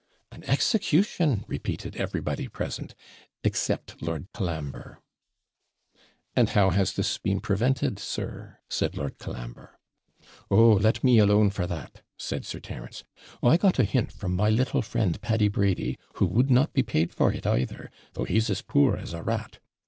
[0.31, 2.95] 'An execution!' repeated everybody present,
[3.43, 4.99] except Lord Colambre.
[6.35, 9.77] 'And how has this been prevented, sir?' said Lord Colambre.
[10.49, 10.71] 'Oh!
[10.73, 13.03] let me alone for that,' said Sir Terence.
[13.43, 17.13] 'I got a hint from my little friend, Paddy Brady, who would not be paid
[17.13, 19.59] for it either, though he's as poor as a rat.